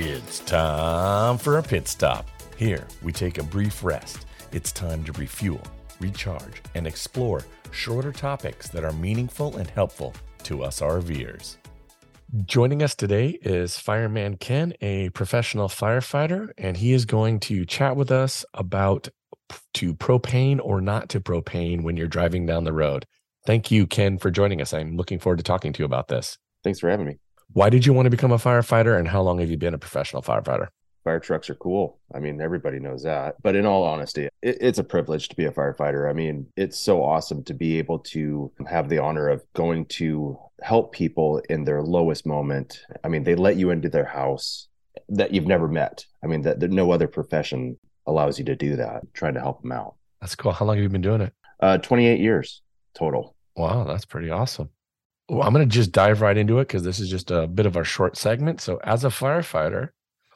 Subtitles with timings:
[0.00, 2.24] It's time for a pit stop.
[2.56, 4.26] Here, we take a brief rest.
[4.52, 5.60] It's time to refuel,
[5.98, 10.14] recharge, and explore shorter topics that are meaningful and helpful
[10.44, 11.56] to us RVers.
[12.44, 17.96] Joining us today is Fireman Ken, a professional firefighter, and he is going to chat
[17.96, 19.08] with us about
[19.74, 23.04] to propane or not to propane when you're driving down the road.
[23.46, 24.72] Thank you, Ken, for joining us.
[24.72, 26.38] I'm looking forward to talking to you about this.
[26.62, 27.18] Thanks for having me.
[27.52, 29.78] Why did you want to become a firefighter and how long have you been a
[29.78, 30.68] professional firefighter?
[31.04, 31.98] Fire trucks are cool.
[32.14, 33.36] I mean, everybody knows that.
[33.42, 36.10] But in all honesty, it, it's a privilege to be a firefighter.
[36.10, 40.38] I mean, it's so awesome to be able to have the honor of going to
[40.60, 42.82] help people in their lowest moment.
[43.02, 44.68] I mean, they let you into their house
[45.08, 46.04] that you've never met.
[46.22, 49.62] I mean, that, that no other profession allows you to do that, trying to help
[49.62, 49.94] them out.
[50.20, 50.52] That's cool.
[50.52, 51.32] How long have you been doing it?
[51.60, 52.60] Uh, 28 years
[52.94, 53.34] total.
[53.56, 54.70] Wow, that's pretty awesome.
[55.28, 57.66] Well, I'm going to just dive right into it because this is just a bit
[57.66, 58.60] of our short segment.
[58.60, 59.90] So, as a firefighter,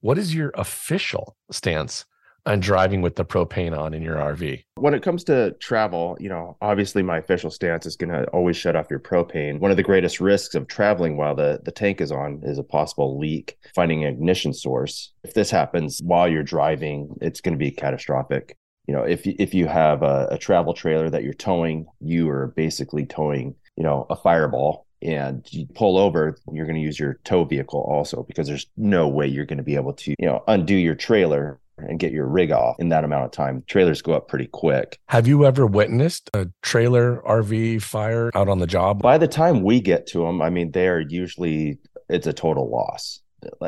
[0.00, 2.04] what is your official stance
[2.46, 4.62] on driving with the propane on in your RV?
[4.76, 8.56] When it comes to travel, you know, obviously my official stance is going to always
[8.56, 9.58] shut off your propane.
[9.58, 12.62] One of the greatest risks of traveling while the, the tank is on is a
[12.62, 15.12] possible leak, finding an ignition source.
[15.24, 18.56] If this happens while you're driving, it's going to be catastrophic.
[18.86, 22.52] You know, if if you have a, a travel trailer that you're towing, you are
[22.54, 27.18] basically towing you know, a fireball and you pull over, you're going to use your
[27.24, 30.42] tow vehicle also because there's no way you're going to be able to, you know,
[30.48, 33.62] undo your trailer and get your rig off in that amount of time.
[33.66, 34.98] Trailers go up pretty quick.
[35.08, 39.02] Have you ever witnessed a trailer RV fire out on the job?
[39.02, 42.70] By the time we get to them, I mean, they are usually, it's a total
[42.70, 43.20] loss.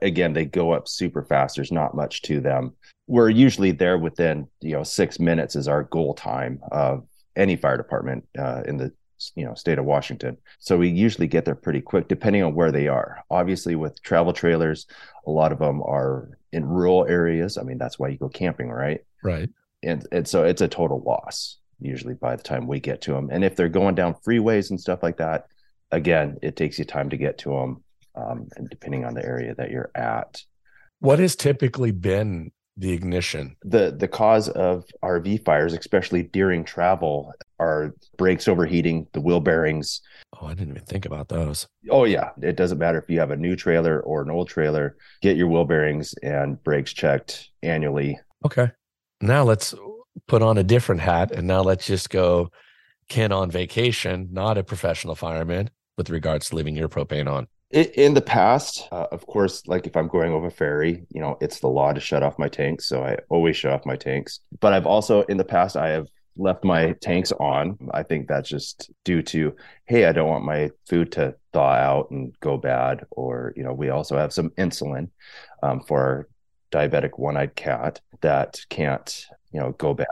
[0.00, 1.56] Again, they go up super fast.
[1.56, 2.74] There's not much to them.
[3.06, 7.76] We're usually there within, you know, six minutes is our goal time of any fire
[7.76, 8.92] department uh, in the
[9.36, 10.36] you know state of Washington.
[10.58, 13.24] So we usually get there pretty quick, depending on where they are.
[13.30, 14.86] Obviously, with travel trailers,
[15.26, 17.58] a lot of them are in rural areas.
[17.58, 19.00] I mean, that's why you go camping, right?
[19.22, 19.48] Right.
[19.82, 23.30] And and so it's a total loss usually by the time we get to them.
[23.32, 25.46] And if they're going down freeways and stuff like that,
[25.90, 29.54] again, it takes you time to get to them, um, and depending on the area
[29.54, 30.42] that you're at.
[31.00, 33.56] What has typically been the ignition?
[33.62, 40.00] The the cause of RV fires, especially during travel, are brakes overheating, the wheel bearings.
[40.40, 41.68] Oh, I didn't even think about those.
[41.90, 44.96] Oh yeah, it doesn't matter if you have a new trailer or an old trailer.
[45.20, 48.18] Get your wheel bearings and brakes checked annually.
[48.44, 48.70] Okay.
[49.20, 49.74] Now let's
[50.26, 52.50] put on a different hat and now let's just go
[53.08, 58.14] Ken on vacation, not a professional fireman with regards to leaving your propane on in
[58.14, 61.68] the past uh, of course like if i'm going over ferry you know it's the
[61.68, 64.86] law to shut off my tanks so i always shut off my tanks but i've
[64.86, 67.78] also in the past i have left my tanks on.
[67.92, 69.54] I think that's just due to
[69.86, 73.72] hey i don't want my food to thaw out and go bad or you know
[73.72, 75.08] we also have some insulin
[75.62, 76.28] um, for our
[76.72, 80.06] diabetic one-eyed cat that can't you know go bad.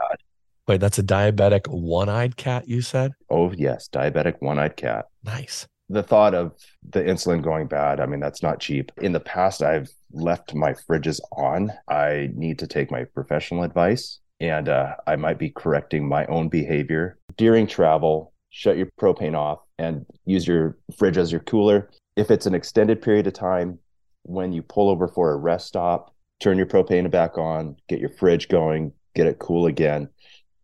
[0.67, 3.11] Wait that's a diabetic one-eyed cat you said?
[3.29, 5.05] Oh yes diabetic one-eyed cat.
[5.23, 5.67] Nice.
[5.91, 6.53] The thought of
[6.87, 8.91] the insulin going bad, I mean, that's not cheap.
[9.01, 11.73] In the past, I've left my fridges on.
[11.87, 16.49] I need to take my professional advice and uh, I might be correcting my own
[16.49, 17.17] behavior.
[17.37, 21.89] During travel, shut your propane off and use your fridge as your cooler.
[22.15, 23.79] If it's an extended period of time,
[24.23, 28.09] when you pull over for a rest stop, turn your propane back on, get your
[28.09, 30.09] fridge going, get it cool again,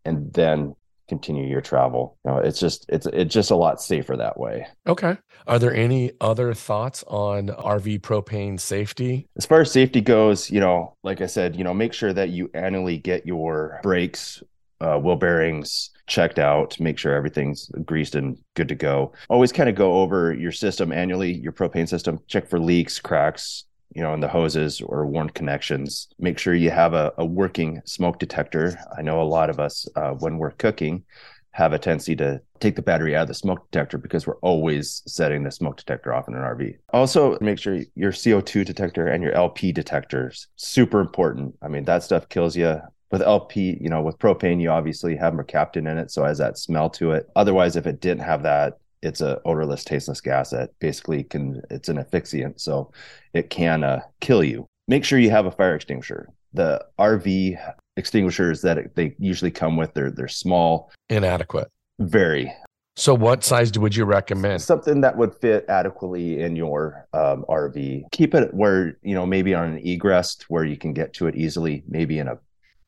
[0.04, 0.76] and then
[1.08, 2.18] continue your travel.
[2.26, 4.68] You know, it's just it's it's just a lot safer that way.
[4.88, 5.18] Okay.
[5.48, 9.28] Are there any other thoughts on RV propane safety?
[9.38, 12.30] As far as safety goes, you know, like I said, you know, make sure that
[12.30, 14.42] you annually get your brakes,
[14.82, 19.14] uh, wheel bearings checked out, make sure everything's greased and good to go.
[19.30, 23.66] Always kind of go over your system annually, your propane system, check for leaks, cracks,
[23.96, 26.10] you know, in the hoses or worn connections.
[26.20, 28.78] Make sure you have a, a working smoke detector.
[28.96, 31.06] I know a lot of us, uh, when we're cooking,
[31.52, 35.02] have a tendency to take the battery out of the smoke detector because we're always
[35.08, 36.76] setting the smoke detector off in an RV.
[36.92, 41.56] Also, make sure your CO2 detector and your LP detectors super important.
[41.62, 42.82] I mean, that stuff kills you.
[43.12, 46.40] With LP, you know, with propane, you obviously have mercaptan in it, so it has
[46.40, 47.30] that smell to it.
[47.38, 51.90] Otherwise, if it didn't have that, it's a odorless, tasteless gas that basically can it's
[51.90, 52.92] an asphyxiant, so
[53.34, 54.68] it can uh, kill you.
[54.88, 56.30] Make sure you have a fire extinguisher.
[56.54, 57.58] The RV
[57.98, 62.52] extinguishers that they usually come with they're they're small, inadequate, very.
[62.98, 64.62] So, what size would you recommend?
[64.62, 68.06] Something that would fit adequately in your um, RV.
[68.12, 71.36] Keep it where you know maybe on an egress where you can get to it
[71.36, 71.84] easily.
[71.88, 72.40] Maybe in a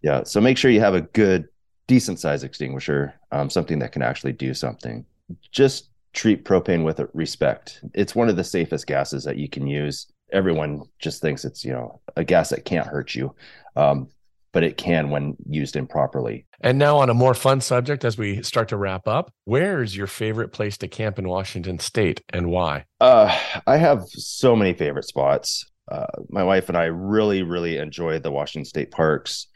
[0.02, 0.24] yeah.
[0.24, 1.48] So make sure you have a good,
[1.88, 5.06] decent size extinguisher, um, something that can actually do something.
[5.52, 7.80] Just treat propane with respect.
[7.94, 10.08] It's one of the safest gases that you can use.
[10.34, 13.34] everyone just thinks it's you know a gas that can't hurt you
[13.78, 14.10] um,
[14.52, 16.46] but it can when used improperly.
[16.62, 19.96] And now on a more fun subject as we start to wrap up where is
[19.96, 22.86] your favorite place to camp in washington state and why?
[23.00, 23.30] Uh,
[23.68, 25.70] i have so many favorite spots.
[25.90, 29.48] Uh, my wife and i really really enjoy the washington state parks.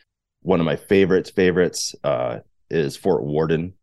[0.44, 3.74] One of my favorites favorites uh, is fort worden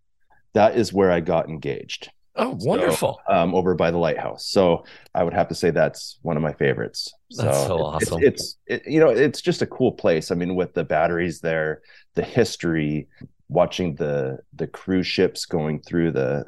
[0.55, 3.21] that is where i got engaged Oh, wonderful!
[3.27, 4.47] So, um, over by the lighthouse.
[4.47, 7.13] So I would have to say that's one of my favorites.
[7.31, 8.23] So that's so awesome.
[8.23, 10.31] It's, it's it, you know it's just a cool place.
[10.31, 11.83] I mean, with the batteries there,
[12.15, 13.09] the history,
[13.49, 16.45] watching the the cruise ships going through the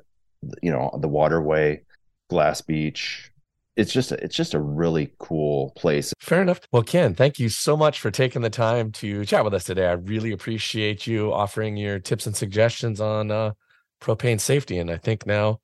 [0.62, 1.82] you know the waterway,
[2.28, 3.31] Glass Beach.
[3.76, 6.12] It's just it's just a really cool place.
[6.20, 6.60] Fair enough.
[6.72, 9.86] Well, Ken, thank you so much for taking the time to chat with us today.
[9.86, 13.52] I really appreciate you offering your tips and suggestions on uh,
[14.00, 14.78] propane safety.
[14.78, 15.60] And I think now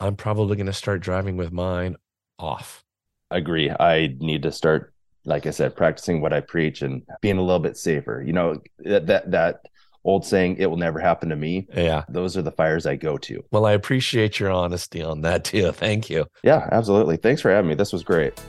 [0.00, 1.96] I'm probably going to start driving with mine
[2.38, 2.84] off.
[3.30, 3.70] I Agree.
[3.70, 4.92] I need to start,
[5.24, 8.22] like I said, practicing what I preach and being a little bit safer.
[8.26, 9.60] You know that that that
[10.02, 13.18] old saying, "It will never happen to me." Yeah, those are the fires I go
[13.18, 13.44] to.
[13.52, 15.70] Well, I appreciate your honesty on that too.
[15.72, 16.26] Thank you.
[16.42, 17.18] Yeah, absolutely.
[17.18, 17.74] Thanks for having me.
[17.74, 18.40] This was great.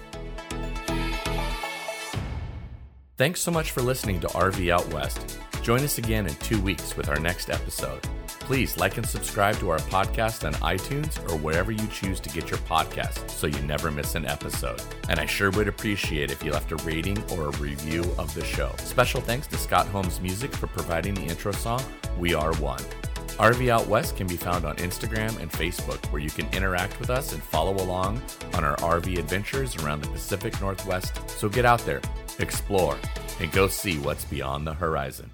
[3.18, 5.38] Thanks so much for listening to RV Out West.
[5.62, 8.02] Join us again in two weeks with our next episode.
[8.28, 12.50] Please like and subscribe to our podcast on iTunes or wherever you choose to get
[12.50, 14.81] your podcast so you never miss an episode.
[15.08, 18.44] And I sure would appreciate if you left a rating or a review of the
[18.44, 18.74] show.
[18.78, 21.84] Special thanks to Scott Holmes Music for providing the intro song,
[22.18, 22.81] We Are One.
[23.38, 27.12] RV Out West can be found on Instagram and Facebook, where you can interact with
[27.12, 28.22] us and follow along
[28.56, 31.30] on our RV adventures around the Pacific Northwest.
[31.30, 32.02] So get out there,
[32.40, 32.98] explore,
[33.40, 35.30] and go see what's beyond the horizon.